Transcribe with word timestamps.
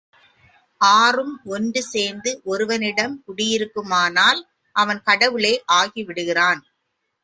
ஆறும் 0.81 1.35
ஒன்று 1.47 1.81
சேர்ந்து 1.83 2.41
ஒருவனிடம் 2.45 3.15
குடியிருக்குமானால் 3.27 4.41
அவன் 4.75 5.01
கடவுளே 5.03 5.55
ஆகிவிடுகிறான். 5.73 6.61